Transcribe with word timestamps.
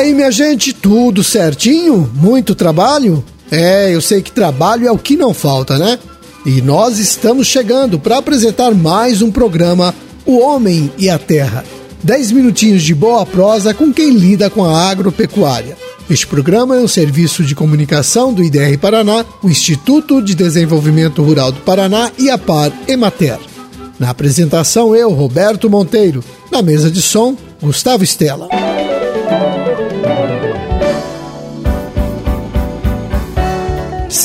aí, 0.00 0.14
minha 0.14 0.30
gente, 0.30 0.72
tudo 0.72 1.22
certinho? 1.22 2.10
Muito 2.14 2.54
trabalho? 2.54 3.22
É, 3.50 3.94
eu 3.94 4.00
sei 4.00 4.22
que 4.22 4.32
trabalho 4.32 4.86
é 4.86 4.90
o 4.90 4.98
que 4.98 5.16
não 5.16 5.34
falta, 5.34 5.78
né? 5.78 5.98
E 6.46 6.62
nós 6.62 6.98
estamos 6.98 7.46
chegando 7.46 7.98
para 7.98 8.16
apresentar 8.16 8.74
mais 8.74 9.20
um 9.20 9.30
programa 9.30 9.94
O 10.24 10.38
Homem 10.38 10.90
e 10.96 11.10
a 11.10 11.18
Terra. 11.18 11.64
10 12.02 12.32
minutinhos 12.32 12.82
de 12.82 12.94
boa 12.94 13.26
prosa 13.26 13.74
com 13.74 13.92
quem 13.92 14.10
lida 14.10 14.48
com 14.48 14.64
a 14.64 14.88
agropecuária. 14.88 15.76
Este 16.08 16.26
programa 16.26 16.76
é 16.76 16.80
um 16.80 16.88
serviço 16.88 17.44
de 17.44 17.54
comunicação 17.54 18.32
do 18.32 18.42
IDR 18.42 18.78
Paraná, 18.80 19.24
o 19.42 19.50
Instituto 19.50 20.22
de 20.22 20.34
Desenvolvimento 20.34 21.22
Rural 21.22 21.52
do 21.52 21.60
Paraná 21.60 22.10
e 22.18 22.30
a 22.30 22.38
Par 22.38 22.72
Emater. 22.88 23.38
Na 23.98 24.08
apresentação, 24.08 24.96
eu, 24.96 25.10
Roberto 25.10 25.68
Monteiro. 25.68 26.24
Na 26.50 26.62
mesa 26.62 26.90
de 26.90 27.02
som, 27.02 27.36
Gustavo 27.60 28.02
Estela. 28.02 28.48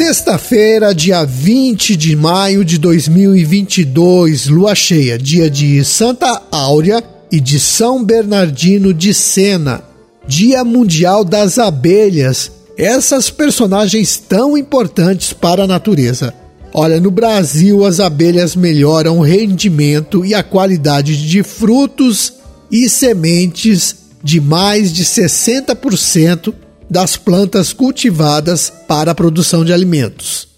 Sexta-feira, 0.05 0.93
dia 0.93 1.25
20 1.25 1.95
de 1.95 2.15
maio 2.15 2.63
de 2.63 2.77
2022, 2.77 4.45
lua 4.45 4.75
cheia, 4.75 5.17
dia 5.17 5.49
de 5.49 5.83
Santa 5.83 6.43
Áurea 6.51 7.03
e 7.31 7.39
de 7.39 7.59
São 7.59 8.03
Bernardino 8.03 8.93
de 8.93 9.15
Sena, 9.15 9.83
Dia 10.27 10.63
Mundial 10.63 11.25
das 11.25 11.57
Abelhas. 11.57 12.51
Essas 12.77 13.31
personagens 13.31 14.17
tão 14.17 14.55
importantes 14.55 15.33
para 15.33 15.63
a 15.63 15.67
natureza. 15.67 16.31
Olha, 16.71 16.99
no 16.99 17.09
Brasil 17.09 17.83
as 17.83 17.99
abelhas 17.99 18.55
melhoram 18.55 19.17
o 19.17 19.23
rendimento 19.23 20.23
e 20.23 20.35
a 20.35 20.43
qualidade 20.43 21.27
de 21.27 21.41
frutos 21.41 22.31
e 22.71 22.87
sementes 22.87 23.95
de 24.23 24.39
mais 24.39 24.93
de 24.93 25.03
60% 25.03 26.53
das 26.89 27.17
plantas 27.17 27.73
cultivadas 27.73 28.71
para 28.87 29.11
a 29.11 29.15
produção 29.15 29.65
de 29.65 29.73
alimentos. 29.73 30.55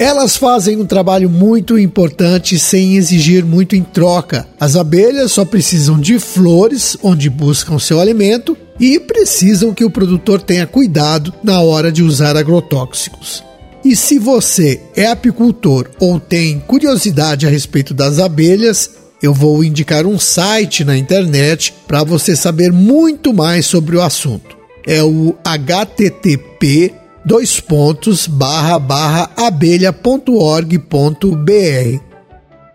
Elas 0.00 0.34
fazem 0.34 0.78
um 0.78 0.86
trabalho 0.86 1.28
muito 1.28 1.78
importante 1.78 2.58
sem 2.58 2.96
exigir 2.96 3.44
muito 3.44 3.76
em 3.76 3.82
troca. 3.82 4.48
As 4.58 4.74
abelhas 4.74 5.32
só 5.32 5.44
precisam 5.44 6.00
de 6.00 6.18
flores 6.18 6.96
onde 7.02 7.28
buscam 7.28 7.78
seu 7.78 8.00
alimento 8.00 8.56
e 8.80 8.98
precisam 8.98 9.74
que 9.74 9.84
o 9.84 9.90
produtor 9.90 10.40
tenha 10.40 10.66
cuidado 10.66 11.34
na 11.44 11.60
hora 11.60 11.92
de 11.92 12.02
usar 12.02 12.34
agrotóxicos. 12.34 13.44
E 13.84 13.94
se 13.94 14.18
você 14.18 14.80
é 14.96 15.06
apicultor 15.06 15.90
ou 16.00 16.18
tem 16.18 16.60
curiosidade 16.60 17.46
a 17.46 17.50
respeito 17.50 17.92
das 17.92 18.18
abelhas, 18.18 18.90
eu 19.22 19.34
vou 19.34 19.62
indicar 19.62 20.06
um 20.06 20.18
site 20.18 20.82
na 20.82 20.96
internet 20.96 21.74
para 21.86 22.02
você 22.02 22.34
saber 22.34 22.72
muito 22.72 23.34
mais 23.34 23.66
sobre 23.66 23.98
o 23.98 24.02
assunto 24.02 24.59
é 24.86 25.02
o 25.02 25.34
http 25.44 27.00
dois 27.24 27.60
pontos 27.60 28.26
barra 28.26 28.78
barra 28.78 29.30
abelha.org.br. 29.36 32.00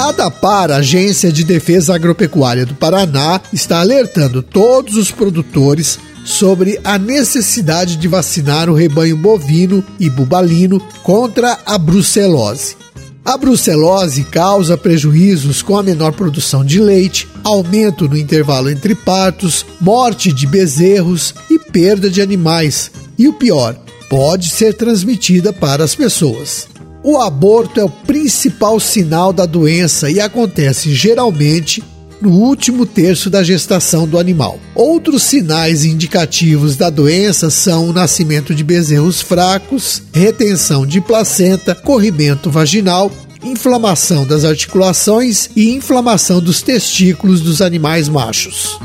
A 0.06 0.10
ADAPAR, 0.10 0.70
Agência 0.70 1.32
de 1.32 1.42
Defesa 1.42 1.92
Agropecuária 1.92 2.64
do 2.64 2.76
Paraná, 2.76 3.40
está 3.52 3.80
alertando 3.80 4.40
todos 4.40 4.96
os 4.96 5.10
produtores 5.10 5.98
sobre 6.24 6.78
a 6.84 6.96
necessidade 6.96 7.96
de 7.96 8.06
vacinar 8.06 8.70
o 8.70 8.74
rebanho 8.74 9.16
bovino 9.16 9.82
e 9.98 10.08
bubalino 10.08 10.80
contra 11.02 11.58
a 11.66 11.76
brucelose. 11.76 12.76
A 13.24 13.36
brucelose 13.36 14.22
causa 14.22 14.76
prejuízos 14.76 15.60
com 15.60 15.76
a 15.76 15.82
menor 15.82 16.12
produção 16.12 16.64
de 16.64 16.78
leite, 16.78 17.26
aumento 17.42 18.08
no 18.08 18.16
intervalo 18.16 18.70
entre 18.70 18.94
partos, 18.94 19.66
morte 19.80 20.32
de 20.32 20.46
bezerros 20.46 21.34
e 21.50 21.58
perda 21.58 22.08
de 22.08 22.22
animais. 22.22 22.92
E 23.18 23.26
o 23.26 23.32
pior, 23.32 23.76
pode 24.08 24.50
ser 24.50 24.72
transmitida 24.74 25.52
para 25.52 25.82
as 25.82 25.96
pessoas. 25.96 26.68
O 27.08 27.18
aborto 27.18 27.78
é 27.78 27.84
o 27.84 27.88
principal 27.88 28.80
sinal 28.80 29.32
da 29.32 29.46
doença 29.46 30.10
e 30.10 30.18
acontece 30.18 30.92
geralmente 30.92 31.80
no 32.20 32.30
último 32.30 32.84
terço 32.84 33.30
da 33.30 33.44
gestação 33.44 34.08
do 34.08 34.18
animal. 34.18 34.58
Outros 34.74 35.22
sinais 35.22 35.84
indicativos 35.84 36.74
da 36.74 36.90
doença 36.90 37.48
são 37.48 37.88
o 37.88 37.92
nascimento 37.92 38.52
de 38.52 38.64
bezerros 38.64 39.20
fracos, 39.20 40.02
retenção 40.12 40.84
de 40.84 41.00
placenta, 41.00 41.76
corrimento 41.76 42.50
vaginal, 42.50 43.08
inflamação 43.40 44.26
das 44.26 44.44
articulações 44.44 45.48
e 45.54 45.70
inflamação 45.70 46.40
dos 46.40 46.60
testículos 46.60 47.40
dos 47.40 47.62
animais 47.62 48.08
machos. 48.08 48.80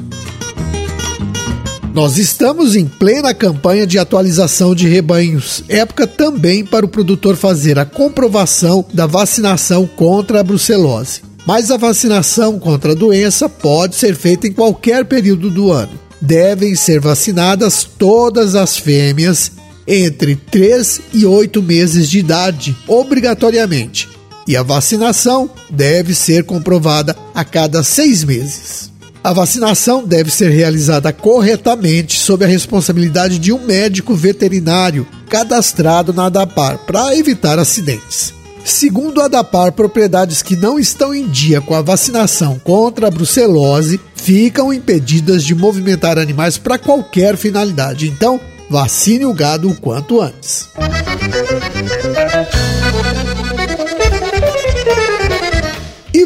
Nós 1.94 2.18
estamos 2.18 2.78
em 2.78 2.86
plena 2.86 3.34
campanha 3.34 3.86
de 3.86 4.00
atualização 4.00 4.74
de 4.74 4.88
rebanhos, 4.88 5.62
época 5.68 6.08
também 6.08 6.64
para 6.64 6.86
o 6.86 6.90
produtor 6.90 7.36
fazer 7.36 7.78
a 7.78 7.86
comprovação 7.86 8.86
da 8.94 9.06
vacinação 9.06 9.86
contra 9.86 10.40
a 10.40 10.44
brucelose. 10.44 11.22
Mas 11.46 11.70
a 11.70 11.76
vacinação 11.76 12.58
contra 12.58 12.94
a 12.94 12.96
doença 12.96 13.50
pode 13.50 13.96
ser 13.96 14.16
feita 14.16 14.48
em 14.48 14.54
qualquer 14.54 15.04
período 15.04 15.50
do 15.50 15.70
ano. 15.70 15.92
Devem 16.22 16.76
ser 16.76 17.02
vacinadas 17.02 17.84
todas 17.84 18.56
as 18.56 18.78
fêmeas 18.78 19.52
entre 19.86 20.38
3 20.38 21.02
e 21.14 21.26
8 21.26 21.62
meses 21.62 22.10
de 22.10 22.20
idade, 22.20 22.78
obrigatoriamente. 22.88 24.08
E 24.48 24.56
a 24.56 24.64
vacinação 24.64 25.50
deve 25.70 26.16
ser 26.16 26.46
comprovada 26.46 27.18
a 27.36 27.44
cada 27.44 27.84
seis 27.84 28.24
meses. 28.24 28.91
A 29.24 29.34
vacinação 29.34 30.04
deve 30.04 30.32
ser 30.32 30.50
realizada 30.50 31.14
corretamente 31.14 32.20
sob 32.20 32.44
a 32.44 32.48
responsabilidade 32.48 33.38
de 33.38 33.54
um 33.54 33.64
médico 33.64 34.16
veterinário 34.16 35.08
cadastrado 35.30 36.12
na 36.12 36.26
ADAPAR 36.26 36.80
para 36.88 37.16
evitar 37.16 37.60
acidentes. 37.60 38.34
Segundo 38.66 39.22
a 39.22 39.26
ADAPAR, 39.26 39.74
propriedades 39.74 40.42
que 40.42 40.56
não 40.56 40.80
estão 40.80 41.14
em 41.14 41.28
dia 41.28 41.62
com 41.62 41.76
a 41.76 41.82
vacinação 41.82 42.60
contra 42.64 43.08
a 43.08 43.12
brucelose 43.12 44.00
ficam 44.16 44.74
impedidas 44.74 45.44
de 45.44 45.54
movimentar 45.54 46.18
animais 46.18 46.58
para 46.58 46.80
qualquer 46.80 47.38
finalidade. 47.38 48.08
Então, 48.08 48.40
vacine 48.70 49.26
o 49.26 49.34
gado 49.34 49.70
o 49.70 49.76
quanto 49.76 50.20
antes. 50.20 50.68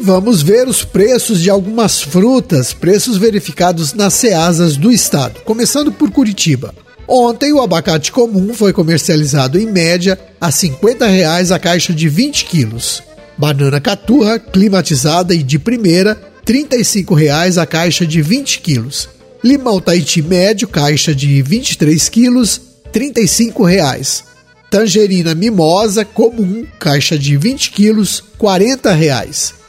Vamos 0.05 0.43
ver 0.43 0.67
os 0.67 0.83
preços 0.83 1.41
de 1.41 1.49
algumas 1.49 1.99
frutas, 1.99 2.71
preços 2.73 3.17
verificados 3.17 3.91
nas 3.93 4.13
ceasas 4.13 4.77
do 4.77 4.91
estado, 4.91 5.41
começando 5.43 5.91
por 5.91 6.11
Curitiba. 6.11 6.75
Ontem 7.07 7.51
o 7.51 7.59
abacate 7.59 8.11
comum 8.11 8.53
foi 8.53 8.71
comercializado 8.71 9.59
em 9.59 9.65
média 9.65 10.17
a 10.39 10.51
50 10.51 11.07
reais 11.07 11.51
a 11.51 11.57
caixa 11.57 11.91
de 11.91 12.07
20 12.07 12.45
quilos. 12.45 13.01
Banana 13.35 13.81
caturra, 13.81 14.37
climatizada 14.37 15.33
e 15.33 15.41
de 15.41 15.57
primeira, 15.57 16.13
35 16.45 17.15
reais 17.15 17.57
a 17.57 17.65
caixa 17.65 18.05
de 18.05 18.21
20 18.21 18.59
quilos. 18.59 19.09
Limão 19.43 19.81
Tahiti 19.81 20.21
médio, 20.21 20.67
caixa 20.67 21.15
de 21.15 21.41
23 21.41 22.09
quilos, 22.09 22.61
35 22.91 23.63
reais. 23.63 24.23
Tangerina 24.69 25.33
mimosa 25.33 26.05
comum, 26.05 26.63
caixa 26.77 27.17
de 27.17 27.35
20 27.35 27.71
quilos, 27.71 28.23
40 28.37 28.93
reais. 28.93 29.64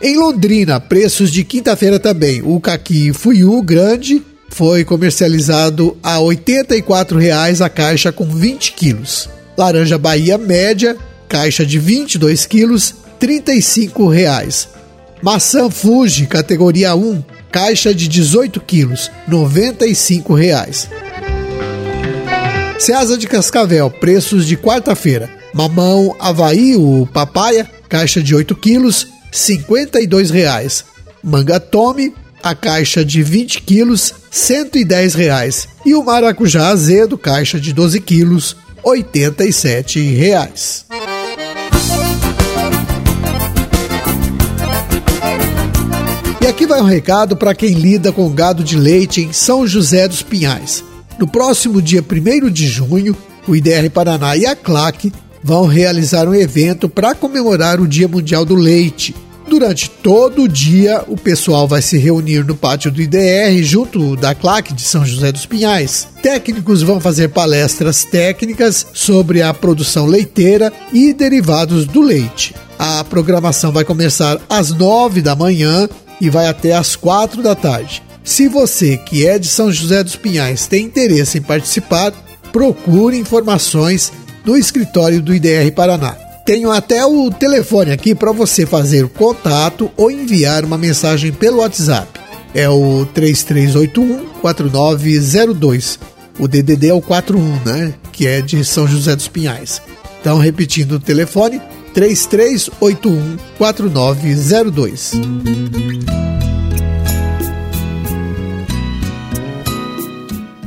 Em 0.00 0.16
Londrina, 0.16 0.78
preços 0.78 1.30
de 1.30 1.42
quinta-feira 1.44 1.98
também. 1.98 2.40
O 2.42 2.60
caqui 2.60 3.12
Fuyu 3.12 3.60
grande 3.62 4.22
foi 4.48 4.84
comercializado 4.84 5.96
a 6.02 6.16
R$ 6.16 6.36
84,00 6.36 7.64
a 7.64 7.68
caixa 7.68 8.12
com 8.12 8.24
20 8.24 8.72
quilos. 8.72 9.28
Laranja 9.56 9.98
Bahia 9.98 10.38
média, 10.38 10.96
caixa 11.28 11.66
de 11.66 11.78
22 11.78 12.46
quilos, 12.46 12.94
R$ 13.20 13.26
35,00. 13.26 14.68
Maçã 15.20 15.68
Fuji 15.68 16.26
categoria 16.26 16.94
1, 16.94 17.22
caixa 17.50 17.92
de 17.92 18.06
18 18.06 18.60
quilos, 18.60 19.10
R$ 19.26 19.34
95,00. 19.34 20.88
Ceasa 22.78 23.18
de 23.18 23.26
Cascavel, 23.26 23.90
preços 23.90 24.46
de 24.46 24.56
quarta-feira. 24.56 25.28
Mamão 25.52 26.14
Havaí, 26.20 26.76
o 26.76 27.08
papaya, 27.12 27.68
caixa 27.88 28.22
de 28.22 28.32
8 28.34 28.54
quilos, 28.54 29.08
R$ 29.30 29.36
52,00. 29.36 30.84
Manga 31.22 31.60
Tome, 31.60 32.14
a 32.42 32.54
caixa 32.54 33.04
de 33.04 33.22
20 33.22 33.62
quilos, 33.62 34.14
110 34.30 35.14
reais, 35.14 35.68
e 35.84 35.94
o 35.94 36.04
maracujá 36.04 36.68
azedo, 36.68 37.18
caixa 37.18 37.60
de 37.60 37.72
12 37.72 38.00
quilos, 38.00 38.56
87 38.82 40.00
reais. 40.00 40.86
E 46.40 46.46
aqui 46.46 46.66
vai 46.66 46.80
um 46.80 46.84
recado 46.84 47.36
para 47.36 47.54
quem 47.54 47.74
lida 47.74 48.12
com 48.12 48.30
gado 48.30 48.64
de 48.64 48.76
leite 48.76 49.20
em 49.20 49.32
São 49.32 49.66
José 49.66 50.08
dos 50.08 50.22
Pinhais. 50.22 50.84
No 51.18 51.26
próximo 51.26 51.82
dia 51.82 52.02
1 52.02 52.48
de 52.48 52.66
junho, 52.68 53.16
o 53.46 53.56
IDR 53.56 53.90
Paraná 53.92 54.36
e 54.36 54.46
a 54.46 54.54
CLAC 54.54 55.12
vão 55.42 55.66
realizar 55.66 56.28
um 56.28 56.34
evento 56.34 56.88
para 56.88 57.14
comemorar 57.14 57.80
o 57.80 57.88
Dia 57.88 58.08
Mundial 58.08 58.44
do 58.44 58.54
Leite. 58.54 59.14
Durante 59.48 59.88
todo 59.88 60.42
o 60.42 60.48
dia, 60.48 61.02
o 61.08 61.16
pessoal 61.16 61.66
vai 61.66 61.80
se 61.80 61.96
reunir 61.96 62.44
no 62.44 62.54
pátio 62.54 62.90
do 62.90 63.00
IDR, 63.00 63.62
junto 63.62 64.14
da 64.14 64.34
CLAC 64.34 64.74
de 64.74 64.82
São 64.82 65.06
José 65.06 65.32
dos 65.32 65.46
Pinhais. 65.46 66.06
Técnicos 66.22 66.82
vão 66.82 67.00
fazer 67.00 67.28
palestras 67.28 68.04
técnicas 68.04 68.86
sobre 68.92 69.40
a 69.40 69.54
produção 69.54 70.04
leiteira 70.04 70.70
e 70.92 71.14
derivados 71.14 71.86
do 71.86 72.02
leite. 72.02 72.54
A 72.78 73.02
programação 73.04 73.72
vai 73.72 73.84
começar 73.84 74.38
às 74.50 74.70
nove 74.70 75.22
da 75.22 75.34
manhã 75.34 75.88
e 76.20 76.28
vai 76.28 76.46
até 76.46 76.74
às 76.74 76.94
quatro 76.94 77.42
da 77.42 77.54
tarde. 77.54 78.02
Se 78.22 78.48
você 78.48 78.98
que 78.98 79.26
é 79.26 79.38
de 79.38 79.48
São 79.48 79.72
José 79.72 80.04
dos 80.04 80.14
Pinhais 80.14 80.66
tem 80.66 80.84
interesse 80.84 81.38
em 81.38 81.42
participar, 81.42 82.12
procure 82.52 83.16
informações 83.16 84.12
no 84.48 84.56
escritório 84.56 85.20
do 85.20 85.34
IDR 85.34 85.70
Paraná. 85.74 86.16
Tenho 86.46 86.70
até 86.70 87.04
o 87.04 87.30
telefone 87.30 87.92
aqui 87.92 88.14
para 88.14 88.32
você 88.32 88.64
fazer 88.64 89.04
o 89.04 89.08
contato 89.10 89.90
ou 89.94 90.10
enviar 90.10 90.64
uma 90.64 90.78
mensagem 90.78 91.30
pelo 91.30 91.58
WhatsApp. 91.58 92.18
É 92.54 92.66
o 92.66 93.06
3381 93.12 94.40
4902. 94.40 95.98
O 96.38 96.48
DDD 96.48 96.88
é 96.88 96.94
o 96.94 97.02
41, 97.02 97.42
né? 97.62 97.92
Que 98.10 98.26
é 98.26 98.40
de 98.40 98.64
São 98.64 98.88
José 98.88 99.14
dos 99.14 99.28
Pinhais. 99.28 99.82
Então, 100.18 100.38
repetindo 100.38 100.92
o 100.92 101.00
telefone, 101.00 101.60
3381 101.92 103.36
4902. 103.58 105.12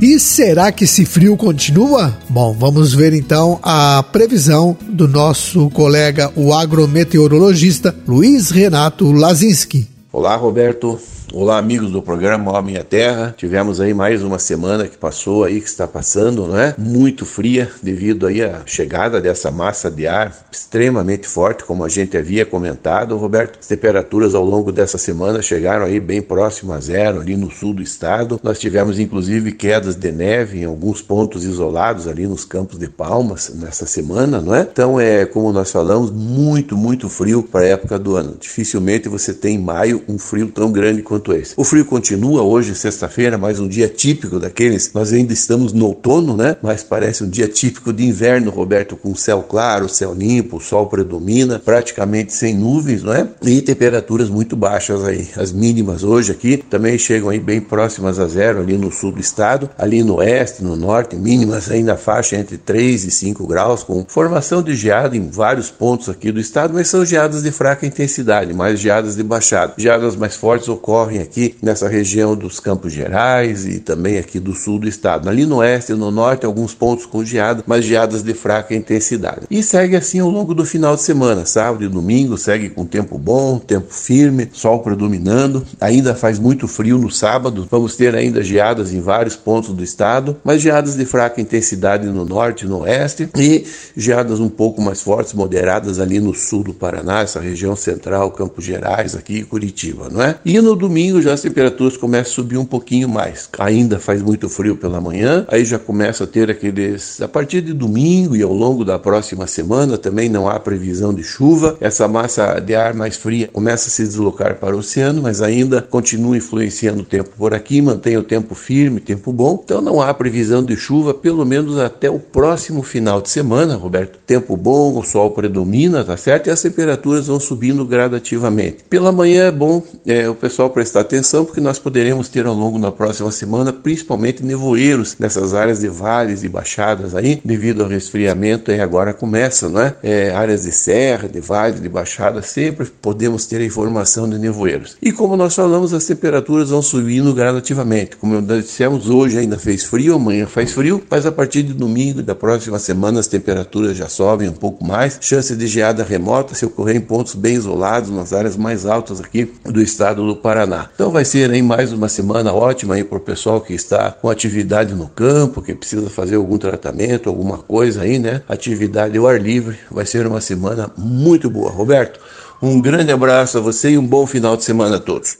E 0.02 0.18
será 0.18 0.72
que 0.72 0.82
esse 0.82 1.04
frio 1.04 1.36
continua? 1.36 2.18
Bom, 2.28 2.52
vamos 2.52 2.92
ver 2.92 3.12
então 3.12 3.60
a 3.62 4.02
previsão 4.02 4.76
do 4.88 5.06
nosso 5.06 5.70
colega, 5.70 6.28
o 6.34 6.52
agrometeorologista 6.52 7.94
Luiz 8.04 8.50
Renato 8.50 9.12
Lazinski. 9.12 9.88
Olá, 10.12 10.34
Roberto. 10.34 10.98
Olá, 11.34 11.56
amigos 11.56 11.90
do 11.90 12.02
programa 12.02 12.52
Ó 12.52 12.60
Minha 12.60 12.84
Terra. 12.84 13.34
Tivemos 13.34 13.80
aí 13.80 13.94
mais 13.94 14.22
uma 14.22 14.38
semana 14.38 14.86
que 14.86 14.98
passou 14.98 15.44
aí, 15.44 15.62
que 15.62 15.66
está 15.66 15.88
passando, 15.88 16.46
não 16.46 16.58
é? 16.58 16.74
Muito 16.76 17.24
fria 17.24 17.70
devido 17.82 18.26
aí 18.26 18.42
à 18.42 18.60
chegada 18.66 19.18
dessa 19.18 19.50
massa 19.50 19.90
de 19.90 20.06
ar 20.06 20.30
extremamente 20.52 21.26
forte, 21.26 21.64
como 21.64 21.84
a 21.84 21.88
gente 21.88 22.18
havia 22.18 22.44
comentado, 22.44 23.16
Roberto. 23.16 23.58
As 23.58 23.66
temperaturas 23.66 24.34
ao 24.34 24.44
longo 24.44 24.70
dessa 24.70 24.98
semana 24.98 25.40
chegaram 25.40 25.86
aí 25.86 25.98
bem 25.98 26.20
próximo 26.20 26.70
a 26.74 26.78
zero 26.78 27.22
ali 27.22 27.34
no 27.34 27.50
sul 27.50 27.72
do 27.72 27.82
estado. 27.82 28.38
Nós 28.42 28.58
tivemos 28.58 28.98
inclusive 28.98 29.52
quedas 29.52 29.96
de 29.96 30.12
neve 30.12 30.58
em 30.60 30.64
alguns 30.66 31.00
pontos 31.00 31.44
isolados 31.44 32.06
ali 32.06 32.26
nos 32.26 32.44
campos 32.44 32.78
de 32.78 32.88
Palmas 32.88 33.50
nessa 33.54 33.86
semana, 33.86 34.38
não 34.38 34.54
é? 34.54 34.68
Então 34.70 35.00
é, 35.00 35.24
como 35.24 35.50
nós 35.50 35.72
falamos, 35.72 36.10
muito, 36.10 36.76
muito 36.76 37.08
frio 37.08 37.42
para 37.42 37.62
a 37.62 37.68
época 37.68 37.98
do 37.98 38.16
ano. 38.16 38.36
Dificilmente 38.38 39.08
você 39.08 39.32
tem 39.32 39.54
em 39.54 39.58
maio 39.58 40.02
um 40.06 40.18
frio 40.18 40.48
tão 40.48 40.70
grande 40.70 41.00
quanto 41.00 41.21
quanto 41.22 41.32
esse. 41.32 41.54
O 41.56 41.64
frio 41.64 41.84
continua 41.84 42.42
hoje, 42.42 42.74
sexta-feira, 42.74 43.38
mais 43.38 43.60
um 43.60 43.68
dia 43.68 43.88
típico 43.88 44.40
daqueles. 44.40 44.92
Nós 44.92 45.12
ainda 45.12 45.32
estamos 45.32 45.72
no 45.72 45.86
outono, 45.86 46.36
né? 46.36 46.56
Mas 46.60 46.82
parece 46.82 47.22
um 47.22 47.28
dia 47.28 47.46
típico 47.46 47.92
de 47.92 48.04
inverno, 48.04 48.50
Roberto, 48.50 48.96
com 48.96 49.14
céu 49.14 49.42
claro, 49.42 49.88
céu 49.88 50.12
limpo, 50.12 50.60
sol 50.60 50.86
predomina, 50.86 51.58
praticamente 51.58 52.32
sem 52.32 52.54
nuvens, 52.54 53.02
não 53.02 53.14
é? 53.14 53.28
E 53.42 53.62
temperaturas 53.62 54.28
muito 54.28 54.56
baixas 54.56 55.04
aí. 55.04 55.28
As 55.36 55.52
mínimas 55.52 56.02
hoje 56.02 56.32
aqui 56.32 56.56
também 56.56 56.98
chegam 56.98 57.28
aí 57.28 57.38
bem 57.38 57.60
próximas 57.60 58.18
a 58.18 58.26
zero 58.26 58.60
ali 58.60 58.76
no 58.76 58.90
sul 58.90 59.12
do 59.12 59.20
estado, 59.20 59.70
ali 59.78 60.02
no 60.02 60.16
oeste, 60.16 60.64
no 60.64 60.74
norte, 60.74 61.14
mínimas 61.14 61.70
aí 61.70 61.82
na 61.82 61.96
faixa 61.96 62.36
entre 62.36 62.58
3 62.58 63.04
e 63.04 63.10
5 63.10 63.46
graus, 63.46 63.84
com 63.84 64.04
formação 64.08 64.62
de 64.62 64.74
geada 64.74 65.16
em 65.16 65.28
vários 65.28 65.70
pontos 65.70 66.08
aqui 66.08 66.32
do 66.32 66.40
estado, 66.40 66.74
mas 66.74 66.88
são 66.88 67.04
geadas 67.04 67.42
de 67.42 67.52
fraca 67.52 67.86
intensidade, 67.86 68.52
mais 68.52 68.80
geadas 68.80 69.14
de 69.14 69.22
baixada. 69.22 69.74
Geadas 69.76 70.16
mais 70.16 70.34
fortes 70.34 70.68
ocorrem 70.68 71.11
ocorrem 71.12 71.20
aqui 71.20 71.54
nessa 71.62 71.88
região 71.88 72.34
dos 72.34 72.58
Campos 72.58 72.92
Gerais 72.92 73.66
e 73.66 73.78
também 73.78 74.18
aqui 74.18 74.40
do 74.40 74.54
sul 74.54 74.78
do 74.78 74.88
estado. 74.88 75.28
Ali 75.28 75.44
no 75.44 75.56
oeste 75.56 75.92
e 75.92 75.94
no 75.94 76.10
norte, 76.10 76.46
alguns 76.46 76.74
pontos 76.74 77.04
com 77.04 77.24
geada, 77.24 77.62
mas 77.66 77.84
geadas 77.84 78.22
de 78.22 78.32
fraca 78.32 78.74
intensidade. 78.74 79.42
E 79.50 79.62
segue 79.62 79.96
assim 79.96 80.20
ao 80.20 80.30
longo 80.30 80.54
do 80.54 80.64
final 80.64 80.96
de 80.96 81.02
semana, 81.02 81.44
sábado 81.44 81.84
e 81.84 81.88
domingo, 81.88 82.38
segue 82.38 82.70
com 82.70 82.86
tempo 82.86 83.18
bom, 83.18 83.58
tempo 83.58 83.92
firme, 83.92 84.48
sol 84.52 84.80
predominando. 84.80 85.64
Ainda 85.80 86.14
faz 86.14 86.38
muito 86.38 86.66
frio 86.66 86.98
no 86.98 87.10
sábado, 87.10 87.66
vamos 87.70 87.96
ter 87.96 88.14
ainda 88.14 88.42
geadas 88.42 88.92
em 88.92 89.00
vários 89.00 89.36
pontos 89.36 89.70
do 89.70 89.84
estado, 89.84 90.36
mas 90.42 90.62
geadas 90.62 90.96
de 90.96 91.04
fraca 91.04 91.40
intensidade 91.40 92.06
no 92.06 92.24
norte 92.24 92.64
e 92.64 92.68
no 92.68 92.80
oeste 92.80 93.28
e 93.36 93.66
geadas 93.96 94.40
um 94.40 94.48
pouco 94.48 94.80
mais 94.80 95.02
fortes, 95.02 95.32
moderadas 95.34 95.98
ali 95.98 96.20
no 96.20 96.34
sul 96.34 96.62
do 96.62 96.74
Paraná, 96.74 97.20
essa 97.20 97.40
região 97.40 97.76
central, 97.76 98.30
Campos 98.30 98.64
Gerais, 98.64 99.14
aqui 99.14 99.44
Curitiba, 99.44 100.08
não 100.10 100.22
é? 100.22 100.36
E 100.44 100.60
no 100.60 100.76
domingo 100.76 101.01
domingo 101.02 101.20
já 101.20 101.32
as 101.32 101.40
temperaturas 101.40 101.96
começam 101.96 102.30
a 102.30 102.34
subir 102.34 102.56
um 102.56 102.64
pouquinho 102.64 103.08
mais. 103.08 103.48
Ainda 103.58 103.98
faz 103.98 104.22
muito 104.22 104.48
frio 104.48 104.76
pela 104.76 105.00
manhã, 105.00 105.44
aí 105.48 105.64
já 105.64 105.78
começa 105.78 106.22
a 106.22 106.26
ter 106.26 106.48
aqueles. 106.48 107.20
A 107.20 107.26
partir 107.26 107.60
de 107.60 107.72
domingo 107.72 108.36
e 108.36 108.42
ao 108.42 108.52
longo 108.52 108.84
da 108.84 108.98
próxima 108.98 109.48
semana 109.48 109.98
também 109.98 110.28
não 110.28 110.48
há 110.48 110.60
previsão 110.60 111.12
de 111.12 111.24
chuva. 111.24 111.76
Essa 111.80 112.06
massa 112.06 112.60
de 112.60 112.74
ar 112.74 112.94
mais 112.94 113.16
fria 113.16 113.48
começa 113.52 113.88
a 113.88 113.90
se 113.90 114.04
deslocar 114.04 114.56
para 114.60 114.76
o 114.76 114.78
oceano, 114.78 115.22
mas 115.22 115.42
ainda 115.42 115.82
continua 115.82 116.36
influenciando 116.36 117.00
o 117.02 117.04
tempo 117.04 117.30
por 117.36 117.52
aqui, 117.52 117.82
mantém 117.82 118.16
o 118.16 118.22
tempo 118.22 118.54
firme, 118.54 119.00
tempo 119.00 119.32
bom. 119.32 119.60
Então 119.64 119.80
não 119.80 120.00
há 120.00 120.14
previsão 120.14 120.62
de 120.62 120.76
chuva, 120.76 121.12
pelo 121.12 121.44
menos 121.44 121.80
até 121.80 122.08
o 122.08 122.20
próximo 122.20 122.82
final 122.82 123.20
de 123.20 123.28
semana, 123.28 123.74
Roberto. 123.74 124.18
Tempo 124.24 124.56
bom, 124.56 124.96
o 124.96 125.02
sol 125.02 125.30
predomina, 125.32 126.04
tá 126.04 126.16
certo? 126.16 126.46
E 126.46 126.50
as 126.50 126.62
temperaturas 126.62 127.26
vão 127.26 127.40
subindo 127.40 127.84
gradativamente. 127.84 128.84
Pela 128.88 129.10
manhã 129.10 129.46
é 129.46 129.50
bom 129.50 129.82
é, 130.06 130.28
o 130.28 130.34
pessoal 130.34 130.70
prestar 130.70 130.91
prestar 130.92 131.00
atenção, 131.00 131.44
porque 131.46 131.60
nós 131.60 131.78
poderemos 131.78 132.28
ter 132.28 132.44
ao 132.44 132.54
longo 132.54 132.78
da 132.78 132.92
próxima 132.92 133.30
semana, 133.30 133.72
principalmente 133.72 134.44
nevoeiros 134.44 135.16
nessas 135.18 135.54
áreas 135.54 135.80
de 135.80 135.88
vales 135.88 136.44
e 136.44 136.48
baixadas 136.50 137.14
aí, 137.14 137.40
devido 137.42 137.82
ao 137.82 137.88
resfriamento 137.88 138.70
e 138.70 138.78
agora 138.78 139.14
começa, 139.14 139.70
não 139.70 139.80
é? 139.80 140.30
Áreas 140.34 140.64
de 140.64 140.72
serra, 140.72 141.28
de 141.28 141.40
vales, 141.40 141.80
de 141.80 141.88
baixada, 141.88 142.42
sempre 142.42 142.86
podemos 143.00 143.46
ter 143.46 143.62
a 143.62 143.64
informação 143.64 144.28
de 144.28 144.38
nevoeiros. 144.38 144.98
E 145.00 145.12
como 145.12 145.34
nós 145.34 145.54
falamos, 145.54 145.94
as 145.94 146.04
temperaturas 146.04 146.68
vão 146.68 146.82
subindo 146.82 147.32
gradativamente. 147.32 148.16
Como 148.16 148.38
nós 148.42 148.64
dissemos, 148.64 149.08
hoje 149.08 149.38
ainda 149.38 149.58
fez 149.58 149.84
frio, 149.84 150.16
amanhã 150.16 150.46
faz 150.46 150.72
frio, 150.72 151.02
mas 151.08 151.24
a 151.24 151.32
partir 151.32 151.62
de 151.62 151.72
domingo 151.72 152.22
da 152.22 152.34
próxima 152.34 152.78
semana 152.78 153.20
as 153.20 153.26
temperaturas 153.26 153.96
já 153.96 154.10
sobem 154.10 154.50
um 154.50 154.52
pouco 154.52 154.84
mais. 154.84 155.16
Chance 155.22 155.56
de 155.56 155.66
geada 155.66 156.04
remota 156.04 156.54
se 156.54 156.66
ocorrer 156.66 156.96
em 156.96 157.00
pontos 157.00 157.34
bem 157.34 157.54
isolados, 157.54 158.10
nas 158.10 158.34
áreas 158.34 158.58
mais 158.58 158.84
altas 158.84 159.20
aqui 159.20 159.50
do 159.64 159.80
estado 159.80 160.26
do 160.26 160.36
Paraná. 160.36 160.71
Então 160.94 161.10
vai 161.10 161.24
ser 161.24 161.50
aí 161.50 161.62
mais 161.62 161.92
uma 161.92 162.08
semana 162.08 162.52
ótima 162.52 162.94
aí 162.94 163.04
para 163.04 163.18
o 163.18 163.20
pessoal 163.20 163.60
que 163.60 163.74
está 163.74 164.10
com 164.10 164.30
atividade 164.30 164.94
no 164.94 165.08
campo, 165.08 165.62
que 165.62 165.74
precisa 165.74 166.08
fazer 166.08 166.36
algum 166.36 166.58
tratamento, 166.58 167.28
alguma 167.28 167.58
coisa 167.58 168.02
aí, 168.02 168.18
né? 168.18 168.42
Atividade 168.48 169.18
ao 169.18 169.26
ar 169.26 169.40
livre. 169.40 169.78
Vai 169.90 170.06
ser 170.06 170.26
uma 170.26 170.40
semana 170.40 170.90
muito 170.96 171.50
boa. 171.50 171.70
Roberto, 171.70 172.20
um 172.60 172.80
grande 172.80 173.12
abraço 173.12 173.58
a 173.58 173.60
você 173.60 173.90
e 173.90 173.98
um 173.98 174.06
bom 174.06 174.26
final 174.26 174.56
de 174.56 174.64
semana 174.64 174.96
a 174.96 175.00
todos. 175.00 175.36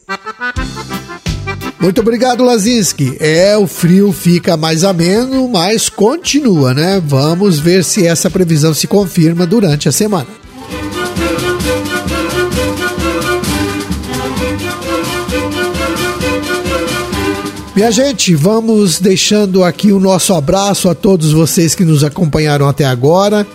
Muito 1.80 2.00
obrigado, 2.00 2.44
Lazinski. 2.44 3.16
É, 3.18 3.56
o 3.56 3.66
frio 3.66 4.12
fica 4.12 4.56
mais 4.56 4.84
ameno, 4.84 5.48
mas 5.48 5.88
continua, 5.88 6.72
né? 6.72 7.02
Vamos 7.04 7.58
ver 7.58 7.82
se 7.82 8.06
essa 8.06 8.30
previsão 8.30 8.72
se 8.72 8.86
confirma 8.86 9.44
durante 9.46 9.88
a 9.88 9.92
semana. 9.92 10.41
Minha 17.74 17.90
gente, 17.90 18.34
vamos 18.34 19.00
deixando 19.00 19.64
aqui 19.64 19.92
o 19.92 19.98
nosso 19.98 20.34
abraço 20.34 20.90
a 20.90 20.94
todos 20.94 21.32
vocês 21.32 21.74
que 21.74 21.86
nos 21.86 22.04
acompanharam 22.04 22.68
até 22.68 22.84
agora. 22.84 23.46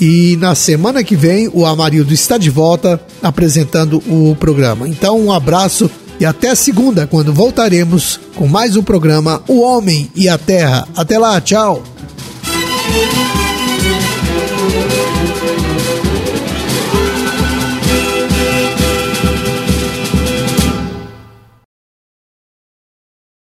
E 0.00 0.36
na 0.40 0.54
semana 0.54 1.04
que 1.04 1.14
vem 1.14 1.50
o 1.52 1.66
Amarildo 1.66 2.12
está 2.12 2.38
de 2.38 2.48
volta 2.48 2.98
apresentando 3.22 4.02
o 4.06 4.34
programa. 4.40 4.88
Então, 4.88 5.20
um 5.20 5.30
abraço 5.30 5.90
e 6.18 6.24
até 6.24 6.54
segunda, 6.54 7.06
quando 7.06 7.34
voltaremos 7.34 8.18
com 8.34 8.46
mais 8.46 8.76
um 8.76 8.82
programa 8.82 9.42
O 9.46 9.60
Homem 9.60 10.10
e 10.16 10.26
a 10.26 10.38
Terra. 10.38 10.88
Até 10.96 11.18
lá, 11.18 11.38
tchau! 11.38 11.82